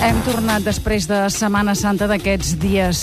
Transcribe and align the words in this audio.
Hem 0.00 0.16
tornat 0.24 0.64
després 0.64 1.04
de 1.04 1.18
Setmana 1.28 1.74
Santa 1.76 2.06
d'aquests 2.08 2.54
dies 2.56 3.00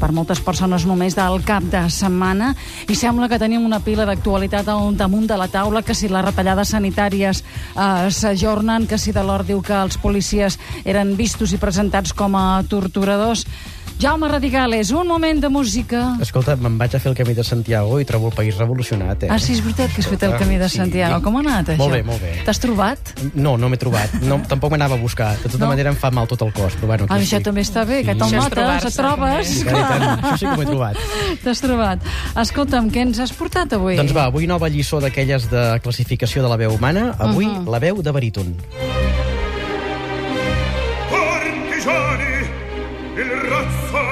per 0.00 0.08
moltes 0.16 0.40
persones 0.40 0.86
només 0.88 1.12
del 1.12 1.42
cap 1.44 1.66
de 1.68 1.82
setmana 1.92 2.54
i 2.88 2.96
sembla 2.96 3.28
que 3.28 3.36
tenim 3.42 3.66
una 3.66 3.82
pila 3.84 4.06
d'actualitat 4.08 4.70
al 4.72 4.96
damunt 4.96 5.26
de 5.28 5.36
la 5.36 5.50
taula, 5.52 5.82
que 5.84 5.92
si 5.92 6.08
les 6.08 6.24
retallades 6.24 6.72
sanitàries 6.72 7.42
eh, 7.42 8.08
s'ajornen, 8.08 8.86
que 8.88 8.96
si 8.96 9.12
de 9.12 9.26
l'or 9.26 9.44
diu 9.44 9.60
que 9.60 9.76
els 9.76 10.00
policies 10.00 10.56
eren 10.88 11.12
vistos 11.20 11.52
i 11.52 11.60
presentats 11.60 12.16
com 12.16 12.38
a 12.38 12.62
torturadors. 12.70 13.44
Jaume 14.00 14.28
Radigales, 14.28 14.90
un 14.92 15.08
moment 15.08 15.40
de 15.42 15.48
música. 15.48 16.16
Escolta, 16.22 16.54
me'n 16.56 16.76
vaig 16.78 16.92
a 16.94 17.00
fer 17.02 17.10
el 17.10 17.16
camí 17.18 17.32
de 17.34 17.42
Santiago 17.42 17.96
i 17.98 18.04
trobo 18.06 18.28
el 18.30 18.34
país 18.36 18.54
revolucionat, 18.56 19.24
eh? 19.26 19.28
Ah, 19.30 19.40
sí, 19.42 19.56
és 19.56 19.62
veritat 19.64 19.90
que 19.90 20.02
has 20.04 20.06
fet 20.06 20.22
el 20.22 20.36
camí 20.38 20.56
de 20.56 20.68
Sí. 20.68 20.76
Santiago. 20.78 21.18
Com 21.24 21.36
ha 21.36 21.40
anat, 21.40 21.70
això? 21.74 21.78
Molt 21.78 21.92
bé, 21.96 22.02
molt 22.06 22.22
bé. 22.22 22.36
T'has 22.46 22.60
trobat? 22.62 22.98
No, 23.34 23.56
no 23.58 23.68
m'he 23.68 23.76
trobat. 23.76 24.14
No, 24.22 24.38
tampoc 24.52 24.70
m'anava 24.70 24.94
a 24.94 24.98
buscar. 25.02 25.32
De 25.42 25.48
tota 25.48 25.64
No? 25.64 25.70
manera 25.72 25.90
em 25.90 25.96
fa 25.96 26.12
mal 26.12 26.28
tot 26.28 26.42
el 26.46 26.52
cos, 26.52 26.76
però 26.78 26.86
bueno, 26.86 27.06
Ah, 27.08 27.16
això 27.18 27.38
estic. 27.38 27.44
també 27.50 27.62
està 27.62 27.84
bé, 27.84 28.04
que 28.04 28.12
Sí. 28.14 28.18
te'l 28.18 28.28
és 28.28 28.42
notes, 28.44 28.84
et 28.84 28.94
trobes. 28.94 29.56
I 29.62 29.64
tant. 29.64 30.22
Això 30.22 30.38
sí 30.38 30.46
que 30.46 30.54
m'ho 30.54 30.62
he 30.62 30.66
trobat. 30.66 30.96
T'has 31.42 31.60
trobat. 31.60 31.98
Escolta'm, 32.36 32.90
què 32.92 33.02
ens 33.02 33.18
has 33.18 33.32
portat 33.32 33.72
avui? 33.72 33.96
Doncs 33.96 34.14
va, 34.14 34.26
avui 34.30 34.46
nova 34.46 34.68
lliçó 34.68 35.00
d'aquelles 35.00 35.50
de 35.50 35.80
classificació 35.82 36.42
de 36.44 36.48
la 36.48 36.56
veu 36.56 36.70
humana. 36.72 37.16
Avui, 37.18 37.46
Mhm. 37.46 37.68
la 37.68 37.78
veu 37.80 38.00
de 38.02 38.10
baríton. 38.12 38.54
il 43.20 43.30
razzo 43.30 44.07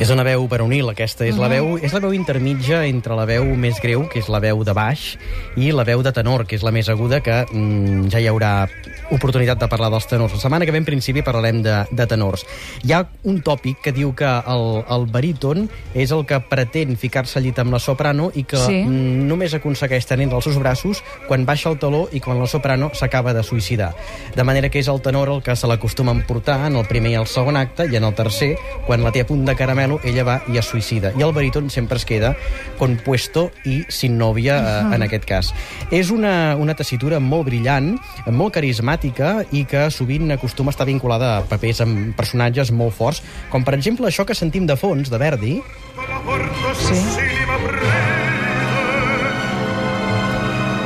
És 0.00 0.08
una 0.08 0.22
veu 0.24 0.46
varonil, 0.48 0.88
aquesta. 0.88 1.26
És, 1.28 1.36
la 1.36 1.50
veu, 1.52 1.74
és 1.76 1.92
la 1.92 2.00
veu 2.00 2.14
intermitja 2.16 2.78
entre 2.88 3.12
la 3.18 3.26
veu 3.28 3.44
més 3.60 3.76
greu, 3.84 4.06
que 4.08 4.22
és 4.22 4.30
la 4.32 4.38
veu 4.40 4.62
de 4.64 4.72
baix, 4.72 5.18
i 5.60 5.68
la 5.76 5.84
veu 5.84 6.00
de 6.00 6.12
tenor, 6.16 6.46
que 6.48 6.56
és 6.56 6.62
la 6.64 6.72
més 6.72 6.88
aguda, 6.88 7.18
que 7.20 7.42
mm, 7.52 8.06
ja 8.08 8.22
hi 8.22 8.30
haurà 8.30 8.64
oportunitat 9.12 9.60
de 9.60 9.68
parlar 9.68 9.90
dels 9.92 10.06
tenors. 10.08 10.32
La 10.32 10.40
setmana 10.40 10.64
que 10.64 10.72
ve, 10.72 10.80
en 10.80 10.86
principi, 10.88 11.20
parlarem 11.26 11.60
de, 11.66 11.74
de 11.92 12.06
tenors. 12.08 12.46
Hi 12.80 12.94
ha 12.96 13.02
un 13.28 13.42
tòpic 13.44 13.82
que 13.84 13.92
diu 13.92 14.14
que 14.16 14.30
el, 14.54 14.64
el 14.88 15.04
baríton 15.12 15.66
és 15.92 16.14
el 16.16 16.24
que 16.24 16.40
pretén 16.48 16.96
ficar-se 16.96 17.36
al 17.36 17.44
llit 17.44 17.60
amb 17.60 17.76
la 17.76 17.82
soprano 17.84 18.30
i 18.32 18.46
que 18.48 18.56
Sí. 18.56 18.80
mm, 18.80 19.28
només 19.28 19.52
aconsegueix 19.58 20.08
tenir 20.08 20.30
els 20.32 20.48
seus 20.48 20.56
braços 20.56 21.04
quan 21.28 21.44
baixa 21.44 21.68
el 21.68 21.76
taló 21.82 22.06
i 22.16 22.24
quan 22.24 22.40
la 22.40 22.48
soprano 22.48 22.88
s'acaba 22.96 23.36
de 23.36 23.44
suïcidar. 23.44 23.92
De 24.34 24.48
manera 24.48 24.72
que 24.72 24.80
és 24.80 24.88
el 24.88 25.04
tenor 25.04 25.28
el 25.28 25.44
que 25.44 25.56
se 25.56 25.68
l'acostuma 25.68 26.12
a 26.12 26.16
emportar 26.16 26.62
en 26.70 26.80
el 26.80 26.88
primer 26.88 27.12
i 27.12 27.19
el 27.20 27.28
segon 27.30 27.58
acte, 27.60 27.86
i 27.90 27.96
en 27.96 28.06
el 28.08 28.14
tercer, 28.18 28.54
quan 28.86 29.04
la 29.04 29.12
té 29.14 29.22
a 29.24 29.28
punt 29.28 29.44
de 29.46 29.54
caramelo, 29.56 30.00
ella 30.04 30.24
va 30.26 30.36
i 30.50 30.58
es 30.60 30.70
suïcida. 30.70 31.12
I 31.18 31.24
el 31.26 31.34
baríton 31.36 31.70
sempre 31.70 32.00
es 32.00 32.06
queda 32.08 32.34
compuesto 32.78 33.50
i 33.68 33.82
sin 33.88 34.18
novia, 34.18 34.58
eh, 34.58 34.94
en 34.96 35.06
aquest 35.06 35.26
cas. 35.28 35.52
És 35.90 36.10
una, 36.10 36.56
una 36.56 36.74
tessitura 36.74 37.20
molt 37.20 37.48
brillant, 37.50 37.92
molt 38.26 38.56
carismàtica 38.56 39.40
i 39.52 39.64
que 39.68 39.88
sovint 39.94 40.30
acostuma 40.34 40.72
a 40.72 40.76
estar 40.76 40.88
vinculada 40.88 41.36
a 41.38 41.44
papers 41.48 41.84
amb 41.84 42.16
personatges 42.18 42.72
molt 42.72 42.96
forts, 42.96 43.22
com 43.50 43.64
per 43.66 43.76
exemple 43.78 44.08
això 44.08 44.26
que 44.26 44.38
sentim 44.38 44.66
de 44.66 44.78
fons, 44.80 45.10
de 45.10 45.20
Verdi, 45.20 45.60
La 46.08 47.29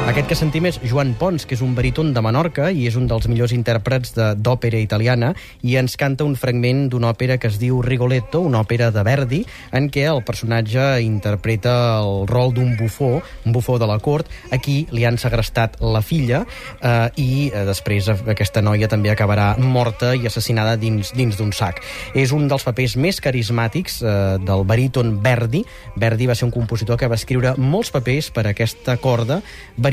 Aquest 0.05 0.29
que 0.29 0.37
sentim 0.37 0.67
és 0.69 0.77
Joan 0.85 1.15
Pons, 1.17 1.47
que 1.49 1.57
és 1.57 1.63
un 1.65 1.71
baríton 1.73 2.11
de 2.13 2.21
Menorca 2.21 2.67
i 2.69 2.83
és 2.85 2.97
un 3.01 3.07
dels 3.09 3.25
millors 3.25 3.55
intèrprets 3.57 4.13
d'òpera 4.37 4.77
italiana 4.83 5.31
i 5.65 5.79
ens 5.81 5.95
canta 5.97 6.27
un 6.29 6.35
fragment 6.37 6.83
d'una 6.93 7.09
òpera 7.15 7.39
que 7.41 7.49
es 7.49 7.57
diu 7.57 7.79
Rigoletto, 7.81 8.43
una 8.45 8.61
òpera 8.61 8.91
de 8.93 9.01
Verdi, 9.07 9.39
en 9.73 9.89
què 9.89 10.05
el 10.11 10.21
personatge 10.29 11.01
interpreta 11.01 11.73
el 12.03 12.29
rol 12.29 12.53
d'un 12.53 12.75
bufó, 12.77 13.23
un 13.47 13.57
bufó 13.57 13.79
de 13.81 13.89
la 13.89 13.97
cort. 13.97 14.29
Aquí 14.53 14.83
li 14.93 15.07
han 15.09 15.17
segrestat 15.17 15.81
la 15.81 16.05
filla 16.05 16.43
eh, 16.45 17.09
i 17.17 17.49
eh, 17.49 17.65
després 17.65 18.13
aquesta 18.13 18.61
noia 18.61 18.91
també 18.93 19.09
acabarà 19.09 19.55
morta 19.57 20.13
i 20.13 20.29
assassinada 20.29 20.77
dins 20.77 21.15
dins 21.17 21.41
d'un 21.41 21.57
sac. 21.57 21.81
És 22.13 22.37
un 22.37 22.45
dels 22.53 22.69
papers 22.69 22.99
més 23.01 23.23
carismàtics 23.25 24.03
eh, 24.05 24.15
del 24.45 24.69
baríton 24.69 25.17
Verdi. 25.25 25.65
Verdi 25.97 26.29
va 26.29 26.37
ser 26.37 26.45
un 26.51 26.55
compositor 26.55 27.01
que 27.01 27.09
va 27.09 27.17
escriure 27.17 27.57
molts 27.57 27.95
papers 27.97 28.29
per 28.37 28.45
aquesta 28.53 29.01
corda 29.01 29.41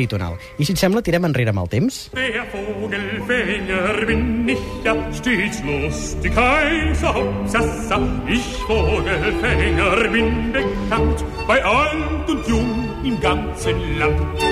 baritonal. 0.01 0.38
I 0.57 0.66
si 0.66 0.73
et 0.73 0.79
sembla, 0.79 1.01
tirem 1.06 1.25
enrere 1.29 1.50
amb 1.53 1.59
el 1.63 1.69
temps. 1.69 2.09
Der 2.16 2.45
Vogelfänger 2.51 4.06
bin 4.07 4.50
ich 4.50 4.59
ja 4.84 4.95
stets 5.13 5.62
lustig, 5.63 6.34
kein 6.34 6.95
Sassa. 6.95 8.00
Ich 8.28 8.57
Vogelfänger 8.67 10.09
bin 10.12 10.51
bekannt 10.51 11.23
bei 11.47 11.63
alt 11.63 12.29
und 12.29 12.47
jung 12.47 12.89
im 13.03 13.19
ganzen 13.19 14.00
Land. 14.00 14.44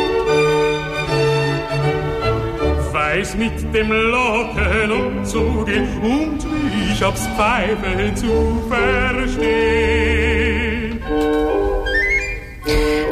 Weiß 2.92 3.36
mit 3.36 3.74
dem 3.74 3.92
Locken 3.92 4.92
umzugehen 4.92 5.88
und 6.02 6.44
mich 6.64 7.04
aufs 7.04 7.28
Pfeifen 7.28 8.16
zu 8.16 8.64
verstehen. 8.68 10.20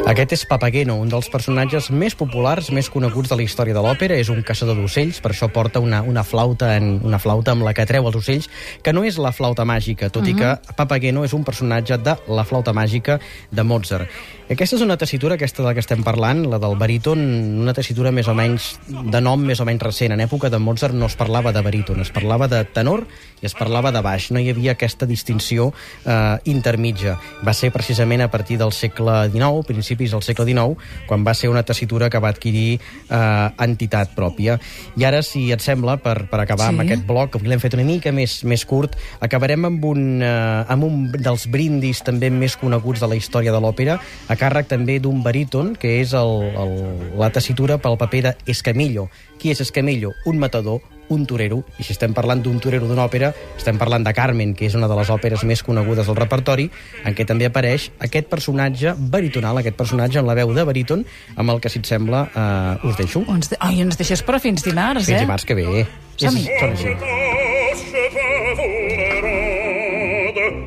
Aquest 0.08 0.30
és 0.32 0.42
Papageno, 0.48 0.94
un 0.96 1.10
dels 1.12 1.26
personatges 1.28 1.90
més 1.92 2.14
populars, 2.16 2.70
més 2.72 2.86
coneguts 2.88 3.28
de 3.28 3.36
la 3.36 3.44
història 3.44 3.76
de 3.76 3.82
l'òpera. 3.84 4.16
És 4.16 4.30
un 4.32 4.40
caçador 4.40 4.78
d'ocells, 4.78 5.18
per 5.20 5.34
això 5.34 5.50
porta 5.52 5.82
una, 5.84 6.00
una, 6.00 6.22
flauta 6.24 6.70
en, 6.78 6.94
una 7.04 7.20
flauta 7.20 7.52
amb 7.52 7.66
la 7.66 7.74
que 7.76 7.84
treu 7.84 8.08
els 8.08 8.16
ocells, 8.16 8.48
que 8.80 8.94
no 8.96 9.04
és 9.04 9.18
la 9.20 9.34
flauta 9.36 9.68
màgica, 9.68 10.08
tot 10.08 10.22
uh 10.22 10.28
-huh. 10.28 10.32
i 10.32 10.40
que 10.40 10.72
Papageno 10.80 11.26
és 11.28 11.34
un 11.36 11.44
personatge 11.44 11.98
de 11.98 12.16
la 12.26 12.44
flauta 12.44 12.72
màgica 12.72 13.20
de 13.50 13.62
Mozart. 13.62 14.08
Aquesta 14.48 14.78
és 14.78 14.80
una 14.80 14.96
tessitura, 14.96 15.34
aquesta 15.36 15.60
de 15.60 15.66
la 15.68 15.74
que 15.76 15.82
estem 15.82 16.00
parlant, 16.00 16.38
la 16.48 16.56
del 16.56 16.72
baríton, 16.80 17.20
una 17.60 17.74
tessitura 17.76 18.08
més 18.16 18.30
o 18.32 18.34
menys 18.34 18.78
de 18.88 19.20
nom 19.20 19.42
més 19.44 19.60
o 19.60 19.66
menys 19.68 19.82
recent. 19.84 20.14
En 20.14 20.22
època 20.24 20.48
de 20.48 20.56
Mozart 20.56 20.96
no 20.96 21.04
es 21.04 21.16
parlava 21.20 21.52
de 21.52 21.60
baríton, 21.60 22.00
es 22.00 22.08
parlava 22.08 22.48
de 22.48 22.62
tenor 22.64 23.02
i 23.42 23.46
es 23.46 23.52
parlava 23.52 23.92
de 23.92 24.00
baix. 24.00 24.30
No 24.32 24.40
hi 24.40 24.48
havia 24.48 24.72
aquesta 24.72 25.04
distinció 25.06 25.66
eh, 26.08 26.38
intermitja. 26.48 27.18
Va 27.44 27.52
ser 27.52 27.68
precisament 27.74 28.24
a 28.24 28.30
partir 28.32 28.56
del 28.62 28.72
segle 28.72 29.18
XIX, 29.28 29.66
principis 29.68 30.14
del 30.16 30.24
segle 30.24 30.46
XIX, 30.48 30.80
quan 31.10 31.28
va 31.28 31.36
ser 31.36 31.52
una 31.52 31.62
tessitura 31.68 32.08
que 32.08 32.18
va 32.24 32.32
adquirir 32.32 32.80
eh, 32.80 33.20
entitat 33.68 34.16
pròpia. 34.16 34.56
I 34.96 35.04
ara, 35.10 35.20
si 35.20 35.50
et 35.52 35.60
sembla, 35.60 35.98
per, 36.00 36.22
per 36.32 36.40
acabar 36.46 36.70
Sí. 36.70 36.72
amb 36.72 36.86
aquest 36.86 37.04
bloc, 37.06 37.36
que 37.36 37.44
l'hem 37.52 37.60
fet 37.60 37.76
una 37.76 37.84
mica 37.84 38.16
més, 38.16 38.40
més 38.48 38.64
curt, 38.64 38.96
acabarem 39.20 39.68
amb 39.68 39.84
un, 39.92 40.02
eh, 40.24 40.64
amb 40.72 40.88
un 40.88 40.98
dels 41.12 41.46
brindis 41.52 42.00
també 42.00 42.32
més 42.32 42.56
coneguts 42.56 43.04
de 43.04 43.12
la 43.12 43.20
història 43.20 43.52
de 43.52 43.60
l'òpera, 43.60 44.00
càrrec 44.38 44.68
també 44.70 44.98
d'un 45.02 45.22
baríton, 45.24 45.74
que 45.78 45.98
és 46.00 46.14
el, 46.16 46.30
el, 46.56 46.76
la 47.18 47.28
tessitura 47.34 47.76
pel 47.82 47.98
paper 48.00 48.22
de 48.28 48.36
Escamillo. 48.54 49.08
Qui 49.38 49.50
és 49.52 49.60
Escamillo? 49.62 50.12
Un 50.26 50.38
matador, 50.38 50.80
un 51.08 51.22
torero, 51.26 51.62
i 51.80 51.84
si 51.86 51.94
estem 51.94 52.12
parlant 52.12 52.42
d'un 52.44 52.58
torero 52.60 52.86
d'una 52.88 53.06
òpera, 53.08 53.30
estem 53.56 53.78
parlant 53.80 54.04
de 54.04 54.12
Carmen, 54.12 54.52
que 54.54 54.66
és 54.68 54.74
una 54.76 54.88
de 54.90 54.96
les 54.98 55.08
òperes 55.10 55.44
més 55.48 55.62
conegudes 55.64 56.06
del 56.10 56.18
repertori, 56.18 56.66
en 57.08 57.16
què 57.16 57.24
també 57.28 57.48
apareix 57.48 57.88
aquest 58.04 58.28
personatge 58.28 58.92
baritonal, 58.98 59.56
aquest 59.62 59.78
personatge 59.78 60.20
amb 60.20 60.28
la 60.28 60.36
veu 60.36 60.52
de 60.56 60.66
baríton, 60.68 61.06
amb 61.36 61.54
el 61.54 61.62
que, 61.64 61.72
si 61.72 61.80
et 61.80 61.88
sembla, 61.88 62.26
eh, 62.28 62.88
us 62.90 63.00
deixo. 63.00 63.24
Ens 63.32 63.50
de... 63.54 63.60
Ai, 63.60 63.80
ens 63.86 63.96
deixes 64.00 64.22
per 64.22 64.36
a 64.36 64.42
fins 64.44 64.62
dimarts, 64.66 65.06
Fins 65.08 65.16
eh? 65.16 65.24
dimarts 65.24 65.48
que 65.48 65.56
ve. 65.56 65.86
Som-hi. 66.18 66.44
És- 66.48 67.27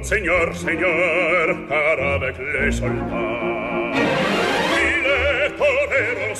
Seigneur, 0.03 0.53
seigneur, 0.55 1.55
car 1.69 1.99
avec 2.15 2.35
les 2.39 2.71
soldats, 2.71 3.91
il 4.75 5.05
est 5.07 5.51
toreros, 5.57 6.35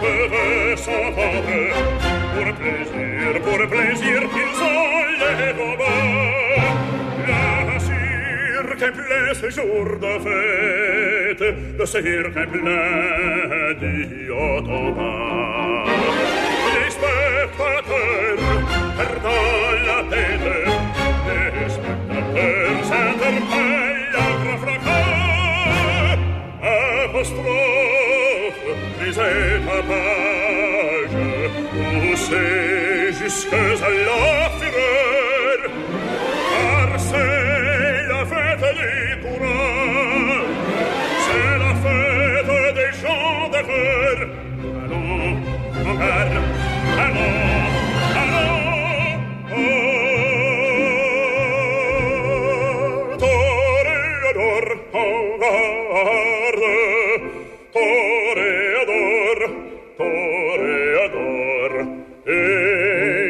peuvent 0.00 0.76
s'entendre, 0.76 1.72
pour 2.34 2.48
plaisir, 2.54 3.28
pour 3.44 3.60
plaisir 3.68 4.18
qu'ils 4.32 4.58
ont 4.62 4.98
les 5.38 5.52
combats. 5.54 6.66
La 7.26 7.78
cirque 7.78 8.86
plein 8.92 9.28
ce 9.34 9.48
jour 9.50 9.86
de 10.02 10.14
fête, 10.24 11.44
le 11.78 11.86
cirque 11.86 12.42
plein 12.50 13.74
d'Iotoma. 13.80 15.14
Les 16.74 16.90
spectateurs 16.90 18.38
jusque 33.28 33.52
alors 33.52 34.37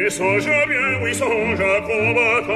Et 0.09 0.11
songe 0.11 0.45
bien, 0.45 0.99
oui, 1.03 1.13
songe 1.13 1.61
à 1.61 1.81
combattant, 1.81 2.53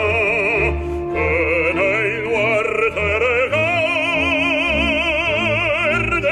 un 1.13 1.77
œil 1.77 2.13
noir 2.23 2.63
te 2.95 3.07
regarde, 3.23 3.83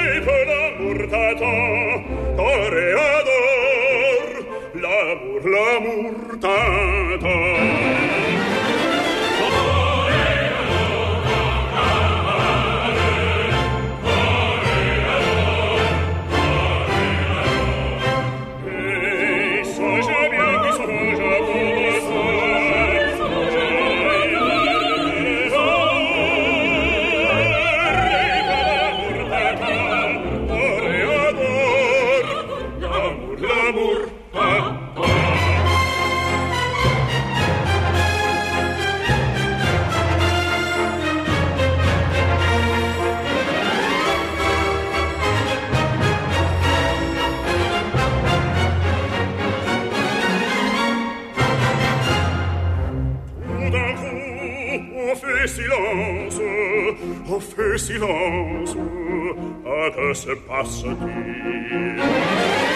et 0.01 0.19
que 0.25 0.37
l'amour 0.49 0.99
t'attend, 1.11 2.01
toréador, 2.35 4.29
l'amour, 4.81 5.41
l'amour 5.45 6.15
t'attend. 6.41 7.70
Silence. 57.77 58.75
Ah, 59.65 59.89
que 59.95 60.13
se 60.13 60.31
passe-t-il 60.47 60.95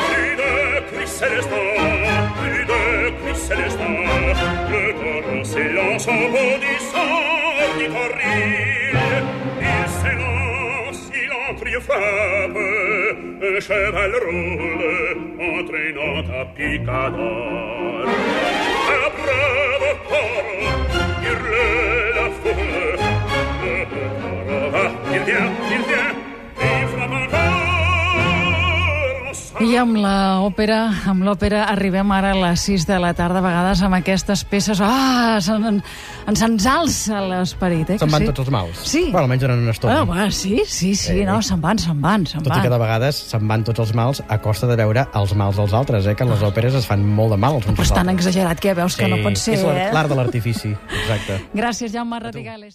Plus 0.09 0.36
de 0.42 0.92
cris 0.92 1.07
célestins, 1.07 1.75
plus 2.39 2.65
de. 2.65 2.86
Le 3.47 4.94
corps 4.94 5.45
s'élance 5.45 6.07
en 6.07 6.30
bondissant, 6.33 7.15
dit 7.77 7.89
horrible. 8.01 9.25
Il 9.62 9.88
s'élance, 9.89 11.12
il 11.13 11.80
frappe. 11.81 12.57
Un 13.41 13.59
cheval 13.59 14.13
roule, 14.25 14.86
entraînant 15.59 16.19
à 16.33 16.45
picador. 16.56 18.07
À 18.88 19.09
bras 19.15 19.77
de 19.83 19.91
corps, 20.09 20.50
hurle 21.24 21.56
la 22.15 22.27
foule. 22.39 23.00
Le 23.63 23.80
I 29.56 29.78
amb 29.80 29.96
l'òpera, 29.96 30.78
amb 31.08 31.24
l'òpera 31.24 31.62
arribem 31.72 32.10
ara 32.12 32.34
a 32.34 32.38
les 32.38 32.66
6 32.68 32.84
de 32.90 32.98
la 33.00 33.14
tarda, 33.16 33.40
a 33.40 33.46
vegades 33.46 33.80
amb 33.88 33.96
aquestes 33.96 34.44
peces, 34.52 34.82
ah, 34.84 35.38
ens 35.40 36.42
ens 36.44 36.66
alça 36.68 37.22
l'esperit, 37.24 37.94
eh? 37.94 37.98
Se'n 38.02 38.12
van 38.12 38.26
sí? 38.26 38.28
tots 38.28 38.44
els 38.44 38.52
mals. 38.52 38.82
Sí. 38.84 39.04
Bueno, 39.14 39.24
almenys 39.24 39.46
durant 39.46 39.64
una 39.64 39.72
estona. 39.72 40.02
Ah, 40.02 40.04
bueno, 40.10 40.28
sí, 40.32 40.60
sí, 40.68 40.92
sí, 40.96 41.22
Eh, 41.22 41.26
no, 41.26 41.40
se'n 41.42 41.62
van, 41.64 41.80
se'n 41.80 42.02
van, 42.02 42.26
se'n 42.28 42.44
Tot 42.44 42.52
i 42.52 42.56
van. 42.58 42.66
que 42.66 42.74
de 42.74 42.80
vegades 42.82 43.22
se'n 43.32 43.48
van 43.48 43.64
tots 43.64 43.80
els 43.86 43.94
mals 43.96 44.22
a 44.28 44.40
costa 44.44 44.68
de 44.68 44.76
veure 44.76 45.08
els 45.14 45.36
mals 45.40 45.56
dels 45.62 45.74
altres, 45.74 46.06
eh? 46.12 46.16
que 46.16 46.26
les 46.26 46.44
òperes 46.44 46.76
es 46.76 46.86
fan 46.90 47.06
molt 47.06 47.32
de 47.32 47.38
mal 47.38 47.56
els 47.56 47.70
uns 47.70 47.80
Però 47.80 47.88
és 47.88 47.94
tan 47.96 48.10
exagerat 48.10 48.60
que 48.60 48.74
veus 48.74 48.98
que 49.00 49.08
no 49.08 49.22
pot 49.24 49.40
ser, 49.40 49.56
és 49.56 49.64
l'art 49.64 49.80
eh? 49.86 49.92
l'art 49.94 50.10
de 50.10 50.16
l'artifici, 50.20 50.76
exacte. 51.00 51.40
Gràcies, 51.56 51.94
Jaume 51.96 52.20
Radigales. 52.20 52.74